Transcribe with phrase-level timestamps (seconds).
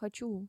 [0.00, 0.48] хочу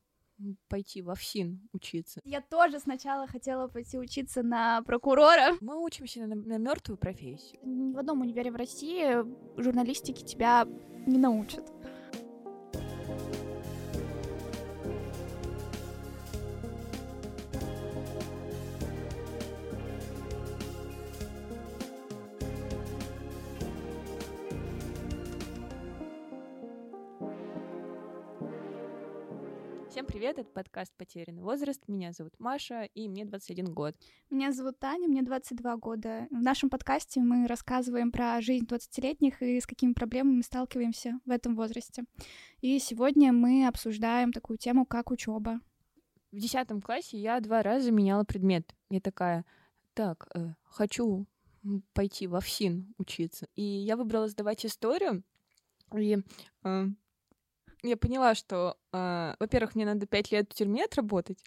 [0.68, 2.20] пойти во ФСИН учиться.
[2.24, 5.54] Я тоже сначала хотела пойти учиться на прокурора.
[5.60, 7.60] Мы учимся на, на мертвую профессию.
[7.62, 9.24] Ни в одном универе в России
[9.60, 10.66] журналистики тебя
[11.06, 11.70] не научат.
[30.62, 31.82] Подкаст «Потерянный возраст».
[31.88, 33.96] Меня зовут Маша, и мне 21 год.
[34.30, 36.28] Меня зовут Таня, мне 22 года.
[36.30, 41.56] В нашем подкасте мы рассказываем про жизнь 20-летних и с какими проблемами сталкиваемся в этом
[41.56, 42.04] возрасте.
[42.60, 45.58] И сегодня мы обсуждаем такую тему, как учеба.
[46.30, 48.72] В 10 классе я два раза меняла предмет.
[48.88, 49.44] Я такая,
[49.94, 51.26] так, э, хочу
[51.92, 53.48] пойти во ФСИН учиться.
[53.56, 55.24] И я выбрала сдавать историю,
[55.92, 56.18] и
[56.62, 56.86] э,
[57.82, 61.42] я поняла, что, э, во-первых, мне надо пять лет в тюрьме отработать,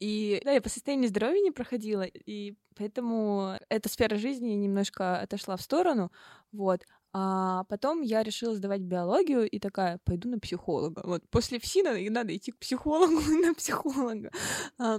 [0.00, 5.56] и да, я по состоянию здоровья не проходила, и поэтому эта сфера жизни немножко отошла
[5.56, 6.10] в сторону,
[6.52, 6.82] вот.
[7.16, 11.00] А потом я решила сдавать биологию и такая, пойду на психолога.
[11.04, 14.32] Вот после ФСИНа и надо идти к психологу на психолога.
[14.78, 14.98] А,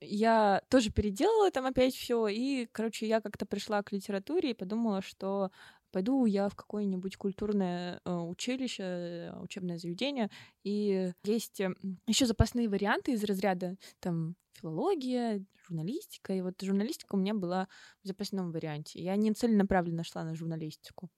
[0.00, 5.02] я тоже переделала там опять все, и, короче, я как-то пришла к литературе и подумала,
[5.02, 5.50] что
[5.96, 10.28] пойду я в какое-нибудь культурное э, училище, э, учебное заведение,
[10.62, 11.70] и есть э,
[12.06, 17.66] еще запасные варианты из разряда там филология, журналистика, и вот журналистика у меня была
[18.02, 19.00] в запасном варианте.
[19.00, 21.08] Я не целенаправленно шла на журналистику.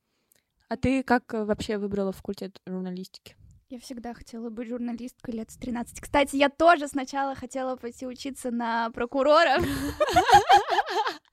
[0.69, 3.34] А ты как вообще выбрала факультет журналистики?
[3.71, 6.01] Я всегда хотела быть журналисткой лет с 13.
[6.01, 9.59] Кстати, я тоже сначала хотела пойти учиться на прокурора.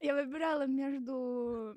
[0.00, 1.76] Я выбирала между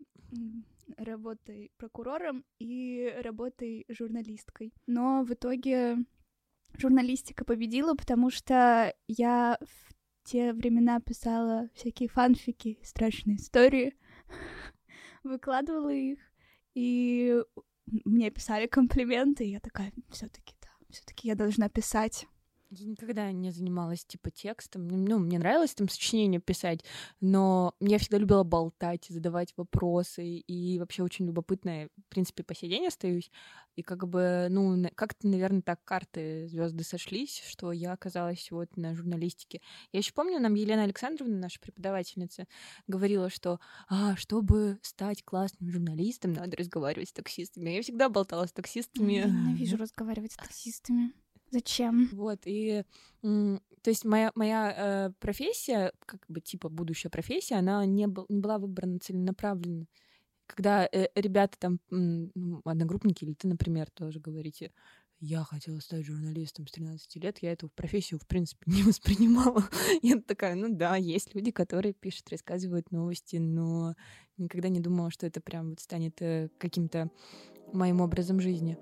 [0.98, 4.74] работой прокурором и работой журналисткой.
[4.88, 5.98] Но в итоге
[6.78, 13.96] журналистика победила, потому что я в те времена писала всякие фанфики, страшные истории,
[15.24, 16.20] выкладывала их,
[16.76, 17.44] и
[18.06, 22.26] мне писали комплименты, и я такая, все-таки, да, все-таки я должна писать.
[22.76, 24.88] Я никогда не занималась типа текстом.
[24.88, 26.84] Ну, мне нравилось там сочинение писать,
[27.22, 32.70] но я всегда любила болтать, задавать вопросы, и вообще очень любопытная, в принципе, по сей
[32.70, 33.30] день остаюсь.
[33.76, 38.96] И как бы, ну, как-то, наверное, так карты звезды сошлись, что я оказалась вот на
[38.96, 39.62] журналистике.
[39.92, 42.48] Я еще помню, нам Елена Александровна, наша преподавательница,
[42.88, 47.70] говорила, что а, чтобы стать классным журналистом, надо разговаривать с таксистами.
[47.70, 49.14] Я всегда болтала с таксистами.
[49.14, 51.14] Я ненавижу разговаривать с таксистами.
[51.54, 52.10] Зачем?
[52.14, 52.84] Вот, и
[53.22, 58.40] то есть моя, моя э, профессия, как бы типа будущая профессия, она не, был, не
[58.40, 59.86] была выбрана целенаправленно.
[60.48, 64.72] Когда э, ребята там, ну, одногруппники, или ты, например, тоже говорите,
[65.20, 69.64] я хотела стать журналистом с 13 лет, я эту профессию, в принципе, не воспринимала.
[70.02, 73.96] я такая, ну да, есть люди, которые пишут, рассказывают новости, но
[74.38, 77.12] никогда не думала, что это прям вот станет э, каким-то
[77.74, 78.78] моим образом жизни.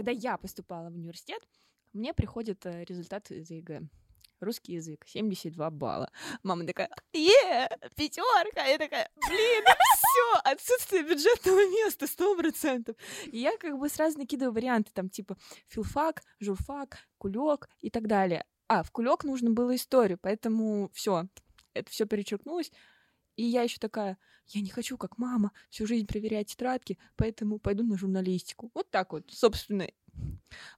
[0.00, 1.46] Когда я поступала в университет,
[1.92, 3.82] мне приходит э, результат из ЕГЭ.
[4.40, 6.10] Русский язык, 72 балла.
[6.42, 8.64] Мама такая, е, пятерка.
[8.64, 9.62] Я такая, блин,
[9.98, 12.96] все, отсутствие бюджетного места, сто процентов.
[13.26, 15.36] И я как бы сразу накидываю варианты, там, типа,
[15.68, 18.46] филфак, журфак, кулек и так далее.
[18.68, 21.26] А, в кулек нужно было историю, поэтому все,
[21.74, 22.72] это все перечеркнулось.
[23.40, 24.18] И я еще такая,
[24.48, 28.70] я не хочу, как мама, всю жизнь проверять тетрадки, поэтому пойду на журналистику.
[28.74, 29.88] Вот так вот, собственно.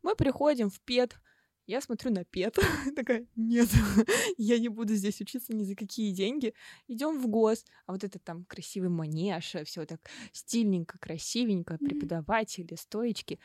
[0.04, 1.18] Мы приходим в ПЕД,
[1.66, 2.60] я смотрю на ПЕД,
[2.94, 3.68] такая, нет,
[4.38, 6.54] я не буду здесь учиться ни за какие деньги.
[6.86, 13.40] Идем в ГОС, а вот это там красивый манеж, все так стильненько, красивенько, преподаватели, стоечки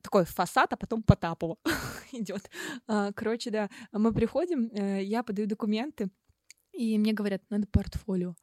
[0.00, 1.58] такой фасад, а потом Потапова
[2.12, 2.50] идет.
[2.86, 6.08] А, короче, да, мы приходим, э, я подаю документы,
[6.72, 8.34] и мне говорят, надо портфолио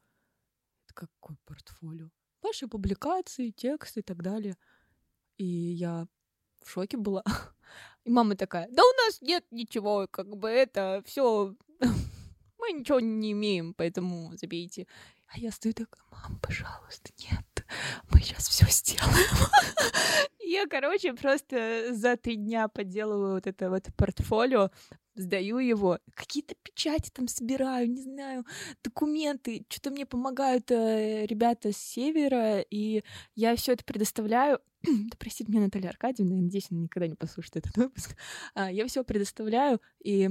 [1.06, 2.10] какой портфолио?
[2.42, 4.56] Ваши публикации, тексты и так далее.
[5.36, 6.06] И я
[6.64, 7.22] в шоке была.
[8.04, 11.54] И мама такая, да у нас нет ничего, как бы это все,
[12.58, 14.86] мы ничего не имеем, поэтому забейте.
[15.26, 17.66] А я стою такая, мам, пожалуйста, нет,
[18.10, 19.50] мы сейчас все сделаем.
[20.40, 24.70] Я, короче, просто за три дня поделываю вот это вот портфолио,
[25.14, 28.44] сдаю его, какие-то печати там собираю, не знаю,
[28.82, 33.02] документы, что-то мне помогают э, ребята с севера, и
[33.34, 34.60] я все это предоставляю.
[34.82, 38.16] да простит меня Наталья Аркадьевна, я надеюсь, она никогда не послушает этот выпуск.
[38.54, 40.30] А, я все предоставляю, и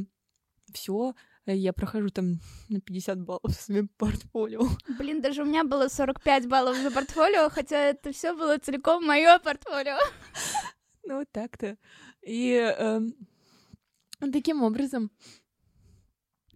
[0.74, 1.14] все
[1.46, 2.40] я прохожу там
[2.70, 4.68] на 50 баллов с своим портфолио.
[5.00, 9.40] Блин, даже у меня было 45 баллов за портфолио, хотя это все было целиком мое
[9.40, 9.98] портфолио.
[11.06, 11.78] Ну, вот так-то.
[12.22, 13.02] И э,
[14.20, 15.12] таким образом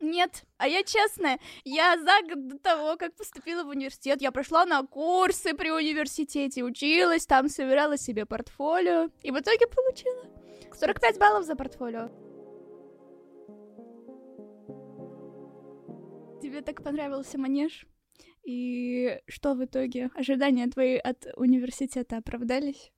[0.04, 4.65] нет, а я честная, я за год до того, как поступила в университет, я прошла
[4.65, 10.25] на курсы при университете, училась, там собирала себе портфолио, и в итоге получила
[10.77, 12.10] 45 баллов за портфолио.
[16.42, 17.88] Тебе так понравился манеж?
[18.44, 20.10] И что в итоге?
[20.15, 22.92] Ожидания твои от университета оправдались?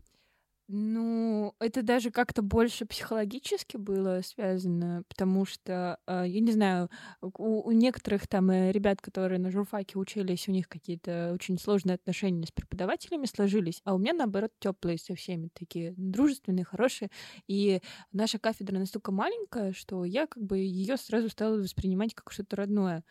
[0.68, 6.90] Ну, это даже как-то больше психологически было связано, потому что, э, я не знаю,
[7.22, 11.96] у, у некоторых там э, ребят, которые на журфаке учились, у них какие-то очень сложные
[11.96, 17.12] отношения с преподавателями сложились, а у меня, наоборот, теплые со всеми, такие дружественные, хорошие.
[17.48, 17.80] И
[18.12, 23.04] наша кафедра настолько маленькая, что я как бы ее сразу стала воспринимать как что-то родное.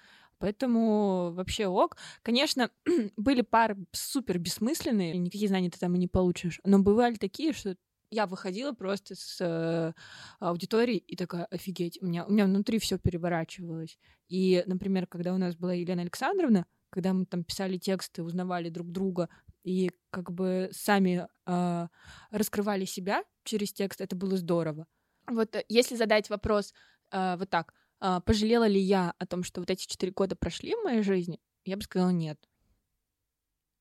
[0.44, 1.96] Поэтому вообще ок.
[2.22, 2.70] Конечно,
[3.16, 6.60] были пары супер бессмысленные, никакие знания ты там и не получишь.
[6.64, 7.78] Но бывали такие, что
[8.10, 9.94] я выходила просто с э,
[10.40, 13.98] аудитории и такая, офигеть, у меня, у меня внутри все переворачивалось.
[14.28, 18.92] И, например, когда у нас была Елена Александровна, когда мы там писали тексты, узнавали друг
[18.92, 19.30] друга
[19.62, 21.88] и как бы сами э,
[22.32, 24.86] раскрывали себя через текст, это было здорово.
[25.26, 26.74] Вот э, если задать вопрос
[27.12, 30.84] э, вот так, пожалела ли я о том, что вот эти четыре года прошли в
[30.84, 32.38] моей жизни, я бы сказала нет.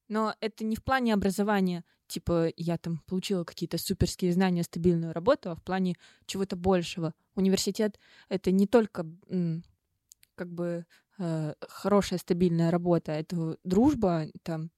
[0.08, 5.50] Но это не в плане образования, типа я там получила какие-то суперские знания, стабильную работу,
[5.50, 5.96] а в плане
[6.26, 7.14] чего-то большего.
[7.36, 8.00] Университет—
[8.30, 9.06] это не только
[10.36, 10.86] как бы
[11.18, 14.72] э, хорошая стабильная работа, это дружба, там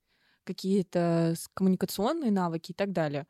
[0.44, 3.26] какие-то коммуникационные навыки и так далее.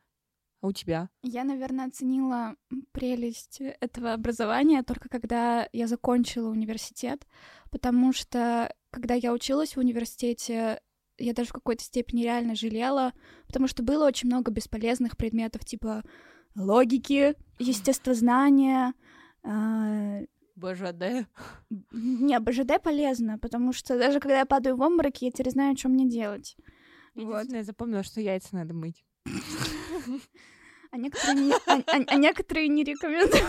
[0.66, 1.08] А у тебя?
[1.22, 2.56] Я, наверное, оценила
[2.90, 7.24] прелесть этого образования только когда я закончила университет,
[7.70, 10.80] потому что когда я училась в университете,
[11.18, 13.12] я даже в какой-то степени реально жалела,
[13.46, 16.02] потому что было очень много бесполезных предметов, типа
[16.56, 18.94] логики, естествознания,
[19.44, 20.22] а,
[20.56, 21.28] БЖД?
[21.92, 25.88] Не, БЖД полезно, потому что даже когда я падаю в обморок, я теперь знаю, что
[25.88, 26.56] мне делать.
[27.14, 27.52] Вот.
[27.52, 29.04] Я запомнила, что яйца надо мыть.
[30.96, 33.34] А некоторые не, а, а, а некоторые не рекомендуют.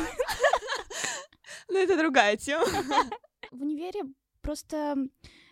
[1.69, 2.65] Ну, это другая тема.
[3.51, 4.03] В универе
[4.41, 4.95] просто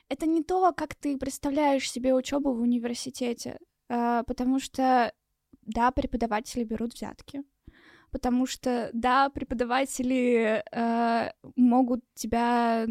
[0.08, 3.60] это не то, как ты представляешь себе учебу в университете,
[3.90, 5.14] а, потому что,
[5.62, 7.44] да, преподаватели берут взятки,
[8.12, 12.88] потому что, да, преподаватели э, могут тебя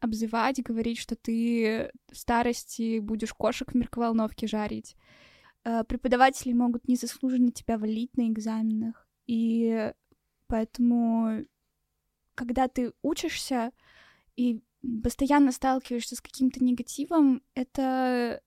[0.00, 4.96] обзывать, говорить, что ты в старости будешь кошек в микроволновке жарить.
[5.66, 9.08] Э, преподаватели могут незаслуженно тебя валить на экзаменах.
[9.26, 9.92] И
[10.46, 11.44] поэтому,
[12.36, 13.72] когда ты учишься
[14.36, 14.62] и
[15.02, 18.40] постоянно сталкиваешься с каким-то негативом, это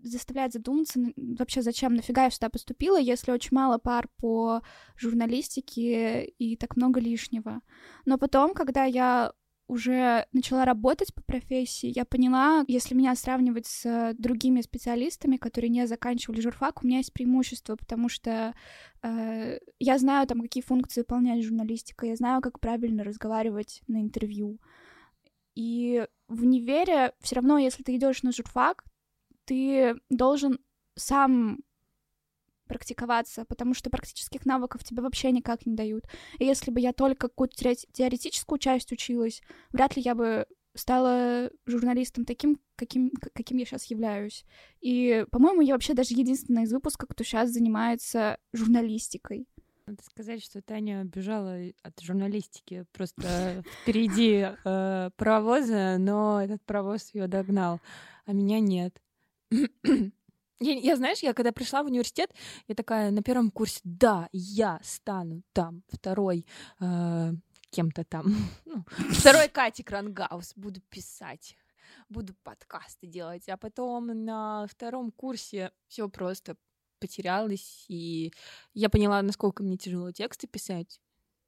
[0.00, 4.60] заставляет задуматься вообще, зачем, нафига я сюда поступила, если очень мало пар по
[4.94, 7.62] журналистике и так много лишнего.
[8.04, 9.32] Но потом, когда я
[9.68, 15.86] уже начала работать по профессии, я поняла, если меня сравнивать с другими специалистами, которые не
[15.86, 18.54] заканчивали журфак, у меня есть преимущество, потому что
[19.02, 24.58] э, я знаю там, какие функции выполняет журналистика, я знаю, как правильно разговаривать на интервью.
[25.54, 28.84] И в универе все равно, если ты идешь на журфак,
[29.44, 30.58] ты должен
[30.96, 31.58] сам
[32.68, 36.04] практиковаться, потому что практических навыков тебе вообще никак не дают.
[36.38, 39.42] И если бы я только какую-то теоретическую часть училась,
[39.72, 44.44] вряд ли я бы стала журналистом таким, каким, каким я сейчас являюсь.
[44.80, 49.48] И, по-моему, я вообще даже единственная из выпуска, кто сейчас занимается журналистикой.
[49.86, 57.26] Надо сказать, что Таня бежала от журналистики просто впереди э, паровоза, но этот паровоз ее
[57.26, 57.80] догнал,
[58.26, 59.00] а меня нет.
[60.60, 62.34] Я, я, знаешь, я когда пришла в университет,
[62.66, 66.46] я такая на первом курсе, да, я стану там второй
[66.80, 67.32] э,
[67.70, 68.34] кем-то там,
[68.64, 71.56] ну, второй Кати Крангаус, буду писать,
[72.08, 76.56] буду подкасты делать, а потом на втором курсе все просто
[76.98, 78.32] потерялась, и
[78.74, 81.00] я поняла, насколько мне тяжело тексты писать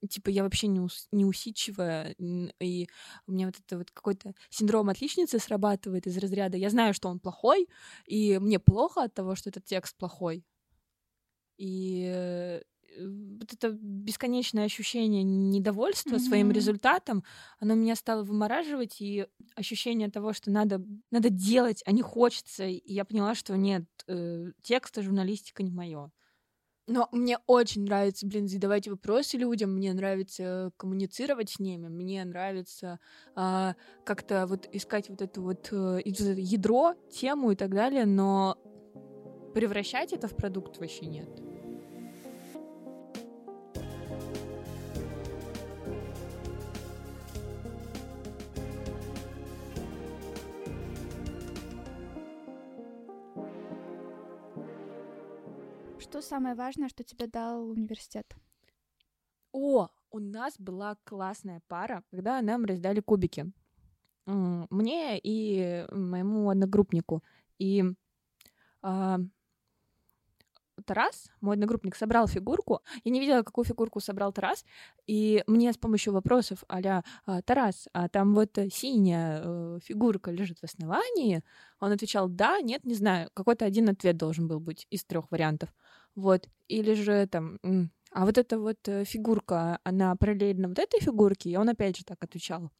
[0.08, 2.88] типа я вообще не, ус, не усидчивая, и
[3.26, 7.20] у меня вот это вот какой-то синдром отличницы срабатывает из разряда я знаю, что он
[7.20, 7.68] плохой,
[8.06, 10.44] и мне плохо от того, что этот текст плохой.
[11.56, 12.62] И э,
[12.98, 16.28] вот это бесконечное ощущение недовольства mm-hmm.
[16.28, 17.24] своим результатом,
[17.58, 22.64] оно меня стало вымораживать, и ощущение того, что надо, надо делать, а не хочется.
[22.64, 26.10] И я поняла, что нет, э, текста журналистика не мое.
[26.92, 32.98] Но мне очень нравится, блин, задавать вопросы людям, мне нравится коммуницировать с ними, мне нравится
[33.36, 38.58] а, как-то вот искать вот это вот э, ядро, тему и так далее, но
[39.54, 41.49] превращать это в продукт вообще нет.
[56.10, 58.26] Что самое важное, что тебе дал университет?
[59.52, 63.52] О, у нас была классная пара, когда нам раздали кубики.
[64.26, 67.22] Мне и моему одногруппнику.
[67.60, 67.84] И
[68.82, 69.20] а,
[70.82, 72.80] Тарас, мой одногруппник, собрал фигурку.
[73.04, 74.64] Я не видела, какую фигурку собрал Тарас.
[75.06, 77.02] И мне с помощью вопросов а
[77.42, 81.42] «Тарас, а там вот синяя э, фигурка лежит в основании?»
[81.80, 83.30] Он отвечал «Да, нет, не знаю».
[83.34, 85.70] Какой-то один ответ должен был быть из трех вариантов.
[86.14, 86.48] Вот.
[86.68, 87.58] Или же там
[88.12, 92.04] а вот эта вот э, фигурка, она параллельно вот этой фигурке, и он опять же
[92.04, 92.70] так отвечал.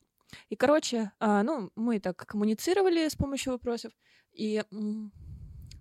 [0.48, 3.92] И, короче, а, ну, мы так коммуницировали с помощью вопросов,
[4.32, 4.62] и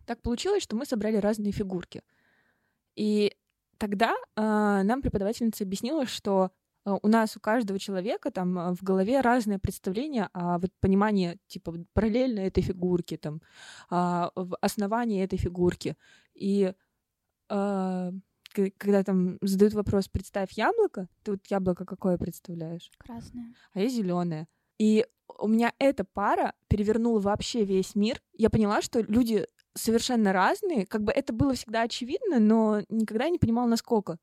[0.09, 2.01] так получилось, что мы собрали разные фигурки.
[2.95, 3.31] И
[3.77, 6.49] тогда а, нам преподавательница объяснила, что
[6.83, 11.37] а, у нас у каждого человека там а, в голове разное представление о вот понимании
[11.45, 13.41] типа параллельно этой фигурки, там
[13.91, 15.95] в основании этой фигурки.
[16.33, 16.73] И
[17.47, 22.89] когда там задают вопрос, представь яблоко, ты вот яблоко какое представляешь?
[22.97, 23.53] Красное.
[23.73, 24.47] А я зеленое.
[24.79, 25.05] И
[25.37, 28.21] у меня эта пара перевернула вообще весь мир.
[28.33, 29.45] Я поняла, что люди
[29.79, 30.85] совершенно разные.
[30.85, 34.17] Как бы это было всегда очевидно, но никогда не понимала, насколько.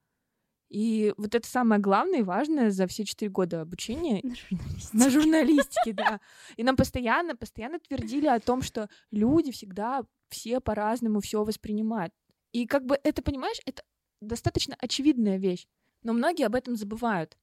[0.69, 4.97] И вот это самое главное и важное за все четыре года обучения на журналистике.
[4.97, 6.21] На журналистике, да.
[6.57, 12.13] И нам постоянно, постоянно твердили о том, что люди всегда все по-разному все воспринимают.
[12.53, 13.85] И как бы это, понимаешь, это
[14.21, 15.67] достаточно очевидная вещь,
[16.03, 17.39] но многие об этом забывают.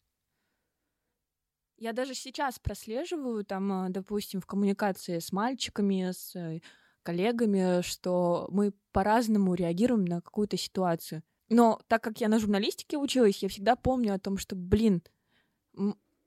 [1.77, 6.61] Я даже сейчас прослеживаю, там, допустим, в коммуникации с мальчиками, с
[7.03, 11.23] коллегами, что мы по-разному реагируем на какую-то ситуацию.
[11.49, 15.03] Но так как я на журналистике училась, я всегда помню о том, что, блин,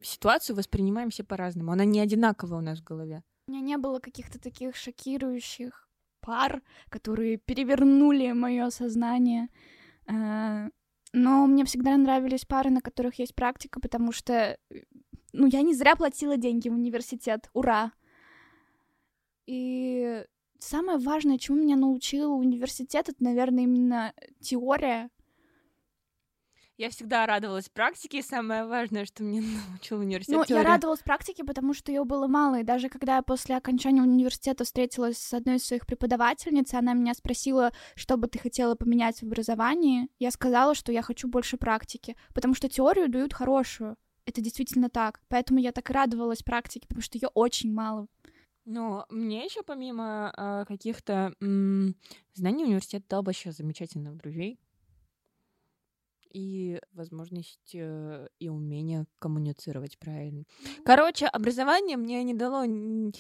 [0.01, 1.73] ситуацию воспринимаем все по-разному.
[1.73, 3.23] Она не одинаковая у нас в голове.
[3.49, 5.89] У меня не было каких-то таких шокирующих
[6.21, 9.49] пар, которые перевернули мое сознание.
[10.09, 10.69] Э,
[11.13, 14.59] но мне всегда нравились пары, на которых есть практика, потому что,
[15.33, 17.49] ну, я не зря платила деньги в университет.
[17.53, 17.93] Ура!
[19.47, 20.25] И
[20.59, 25.11] самое важное, чему меня научил университет, это, наверное, именно теория.
[26.79, 30.37] Я всегда радовалась практике, и самое важное, что мне научил университет.
[30.37, 30.63] Ну, теория.
[30.63, 34.65] я радовалась практике, потому что ее было мало, и даже когда я после окончания университета
[34.65, 39.23] встретилась с одной из своих преподавательниц, она меня спросила, что бы ты хотела поменять в
[39.23, 43.97] образовании, я сказала, что я хочу больше практики, потому что теорию дают хорошую.
[44.27, 45.21] Это действительно так.
[45.29, 48.09] Поэтому я так радовалась практике, потому что ее очень мало.
[48.67, 51.95] Ну, мне еще помимо э, каких-то м-
[52.35, 54.59] знаний университет дал вообще замечательных друзей
[56.33, 60.45] и возможность э, и умение коммуницировать правильно.
[60.85, 63.13] Короче, образование мне не дало не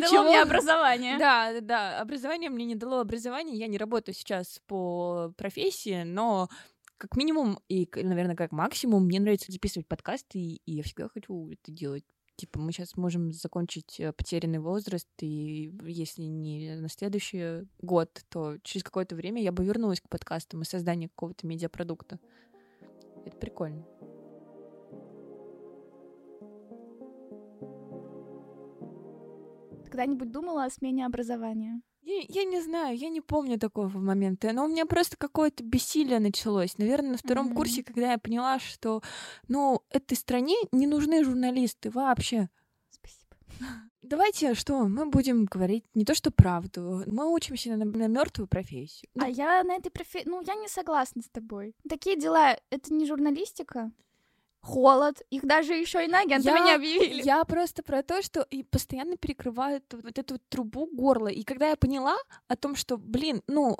[0.00, 1.18] дало мне образование.
[1.18, 3.56] Да, да, образование мне не дало образование.
[3.58, 6.48] Я не работаю сейчас по профессии, но
[6.96, 11.72] как минимум и, наверное, как максимум мне нравится записывать подкасты, и я всегда хочу это
[11.72, 12.04] делать
[12.36, 18.56] типа мы сейчас можем закончить э, потерянный возраст, и если не на следующий год, то
[18.62, 22.18] через какое-то время я бы вернулась к подкастам и созданию какого-то медиапродукта.
[23.24, 23.86] Это прикольно.
[29.94, 31.80] когда-нибудь думала о смене образования?
[32.04, 36.20] Я, я не знаю, я не помню такого момента, но у меня просто какое-то бессилие
[36.20, 36.76] началось.
[36.76, 37.54] Наверное, на втором mm-hmm.
[37.54, 39.02] курсе, когда я поняла, что,
[39.48, 42.50] ну, этой стране не нужны журналисты вообще.
[42.90, 43.36] Спасибо.
[44.02, 49.10] Давайте что, мы будем говорить не то что правду, мы учимся на, на мертвую профессию.
[49.18, 51.74] А я на этой профессии, ну, я не согласна с тобой.
[51.88, 53.90] Такие дела, это не журналистика
[54.64, 57.22] холод, их даже еще и на я, меня объявили.
[57.22, 61.28] Я просто про то, что и постоянно перекрывают вот эту вот трубу горла.
[61.28, 62.16] И когда я поняла
[62.48, 63.76] о том, что, блин, ну,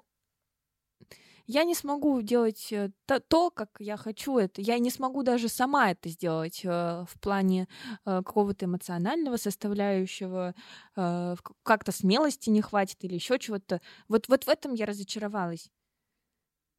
[1.47, 4.62] я не смогу делать э, то, то, как я хочу это.
[4.62, 7.69] Я не смогу даже сама это сделать э, в плане
[8.07, 10.55] э, какого-то эмоционального составляющего,
[10.97, 13.83] э, как-то смелости не хватит или еще чего-то.
[14.09, 15.71] Вот, вот в этом я разочаровалась.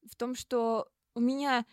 [0.10, 1.66] В том, что у меня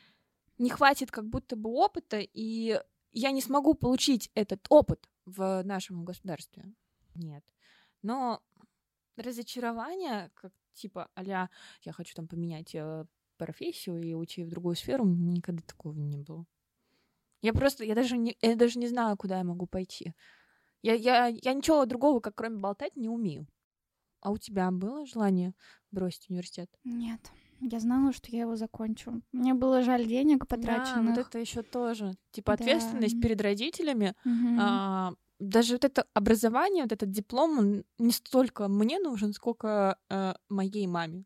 [0.59, 2.81] не хватит как будто бы опыта, и
[3.13, 6.73] я не смогу получить этот опыт в нашем государстве.
[7.15, 7.45] Нет.
[8.03, 8.43] Но
[9.17, 11.51] разочарование, как типа аля
[11.83, 13.05] я хочу там поменять э,
[13.37, 16.47] профессию и уйти в другую сферу, никогда такого не было.
[17.43, 20.15] Я просто, я даже не, я даже не знаю, куда я могу пойти.
[20.81, 23.47] Я, я, я ничего другого, как кроме болтать, не умею.
[24.21, 25.55] А у тебя было желание
[25.91, 26.71] бросить университет?
[26.85, 27.21] Нет.
[27.65, 29.23] Я знала, что я его закончу.
[29.33, 31.07] Мне было жаль денег потраченных.
[31.07, 32.15] Да, вот это еще тоже.
[32.33, 33.23] Типа ответственность да.
[33.23, 34.15] перед родителями.
[34.25, 34.59] Угу.
[34.61, 40.35] А, даже вот это образование, вот этот диплом, он не столько мне нужен, сколько э,
[40.49, 41.25] моей маме.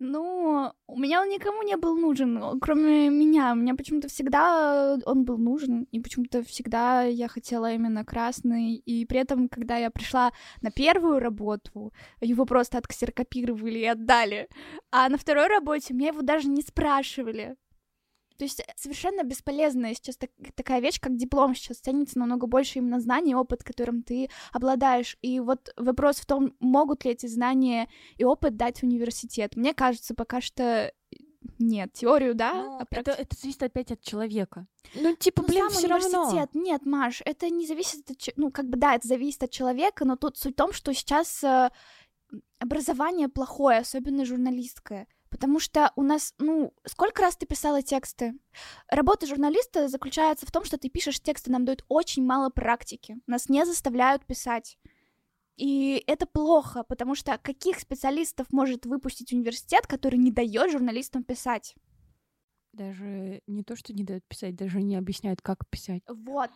[0.00, 3.54] Ну, у меня он никому не был нужен, кроме меня.
[3.54, 8.74] Мне почему-то всегда он был нужен, и почему-то всегда я хотела именно красный.
[8.74, 10.32] И при этом, когда я пришла
[10.62, 14.48] на первую работу, его просто отксеркопировали и отдали.
[14.90, 17.56] А на второй работе мне его даже не спрашивали.
[18.36, 23.00] То есть совершенно бесполезная сейчас так, такая вещь, как диплом сейчас ценится намного больше именно
[23.00, 25.16] знаний, опыт, которым ты обладаешь.
[25.22, 29.56] И вот вопрос в том, могут ли эти знания и опыт дать университет.
[29.56, 30.92] Мне кажется, пока что
[31.58, 32.78] нет, теорию, да.
[32.80, 34.66] А это, это зависит опять от человека.
[34.94, 36.48] Ну, типа, ну, блин, все равно.
[36.54, 38.18] Нет, Маш, это не зависит от...
[38.36, 41.44] Ну, как бы, да, это зависит от человека, но тут суть в том, что сейчас
[41.44, 41.70] э,
[42.58, 45.06] образование плохое, особенно журналистское.
[45.34, 48.34] Потому что у нас, ну, сколько раз ты писала тексты?
[48.88, 53.16] Работа журналиста заключается в том, что ты пишешь тексты, нам дают очень мало практики.
[53.26, 54.78] Нас не заставляют писать.
[55.56, 61.74] И это плохо, потому что каких специалистов может выпустить университет, который не дает журналистам писать?
[62.72, 66.04] Даже не то, что не дают писать, даже не объясняют, как писать.
[66.06, 66.52] Вот.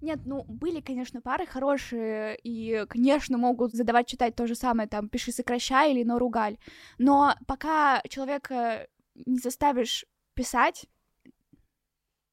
[0.00, 5.08] Нет, ну, были, конечно, пары хорошие, и, конечно, могут задавать читать то же самое, там,
[5.08, 6.58] пиши сокращай или но ругаль.
[6.98, 10.86] Но пока человека не заставишь писать,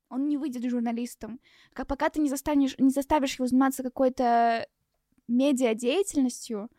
[0.10, 1.40] он не выйдет журналистом.
[1.74, 4.68] Как пока ты не заставишь, не заставишь его заниматься какой-то
[5.28, 6.70] медиа-деятельностью,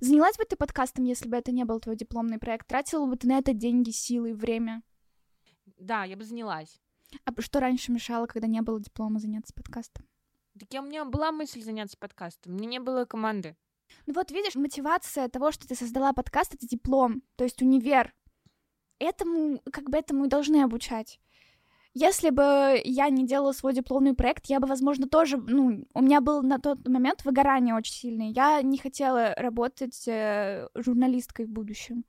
[0.00, 2.66] занялась бы ты подкастом, если бы это не был твой дипломный проект?
[2.66, 4.82] Тратила бы ты на это деньги, силы, время?
[5.78, 6.80] Да, я бы занялась.
[7.24, 10.06] А что раньше мешало, когда не было диплома, заняться подкастом?
[10.60, 13.56] Так я, у меня была мысль заняться подкастом, мне не было команды.
[14.06, 18.14] Ну вот видишь, мотивация того, что ты создала подкаст, это диплом, то есть универ.
[18.98, 21.18] Этому, как бы этому и должны обучать.
[21.94, 26.20] Если бы я не делала свой дипломный проект, я бы, возможно, тоже, ну, у меня
[26.20, 28.28] был на тот момент выгорание очень сильное.
[28.28, 32.04] Я не хотела работать э, журналисткой в будущем.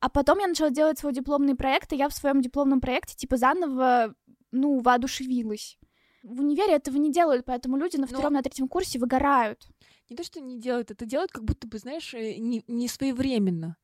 [0.00, 3.38] А потом я начала делать свой дипломный проект, и я в своем дипломном проекте, типа,
[3.38, 4.14] заново,
[4.52, 5.78] ну, воодушевилась
[6.26, 8.38] в универе этого не делают, поэтому люди на втором, Но...
[8.38, 9.66] на третьем курсе выгорают.
[10.10, 13.76] Не то, что не делают, это делают как будто бы, знаешь, э, не, не своевременно.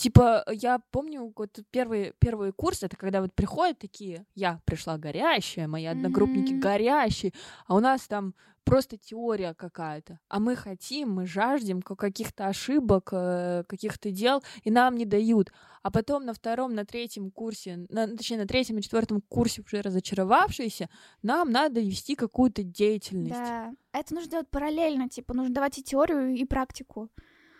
[0.00, 5.68] Типа, я помню, вот первый, первый курс, это когда вот приходят такие, я пришла горящая,
[5.68, 6.58] мои одногруппники mm-hmm.
[6.58, 7.34] горящие,
[7.66, 8.34] а у нас там
[8.64, 10.18] просто теория какая-то.
[10.28, 15.52] А мы хотим, мы жаждем каких-то ошибок, э, каких-то дел, и нам не дают.
[15.82, 19.82] А потом на втором, на третьем курсе, на, точнее, на третьем и четвертом курсе уже
[19.82, 20.88] разочаровавшиеся,
[21.20, 23.34] нам надо вести какую-то деятельность.
[23.34, 27.10] Да, это нужно делать параллельно, типа, нужно давать и теорию, и практику.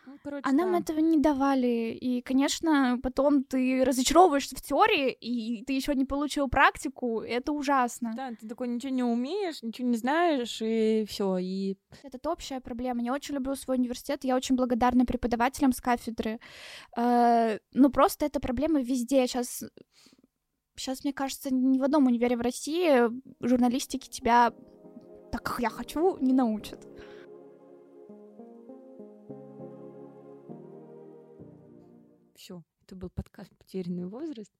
[0.06, 1.96] Ну, короче, а нам этого не давали.
[2.00, 7.20] И, конечно, потом ты разочаровываешься в теории, и ты еще не получил практику.
[7.20, 8.12] Это ужасно.
[8.16, 11.38] Да, ты такой ничего не умеешь, ничего не знаешь, и все.
[11.38, 11.76] И...
[12.02, 13.02] Это общая проблема.
[13.02, 16.40] Я очень люблю свой университет, я очень благодарна преподавателям с кафедры.
[16.96, 19.26] Э, ну, просто эта проблема везде.
[19.26, 19.64] Сейчас
[20.76, 23.10] Сейчас, мне кажется, ни в одном универе в России
[23.40, 24.50] журналистики тебя
[25.30, 26.86] так, как я хочу, не научат.
[32.40, 34.54] Все, это был подкаст «Потерянный возраст».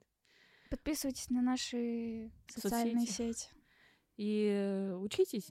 [0.68, 3.38] Подписывайтесь на наши социальные Соцсети.
[3.38, 3.48] сети.
[4.18, 5.50] И учитесь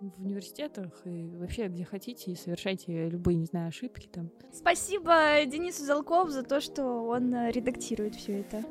[0.00, 4.30] в университетах и вообще где хотите, и совершайте любые, не знаю, ошибки там.
[4.50, 8.64] Спасибо Денису Залков за то, что он э, редактирует все это.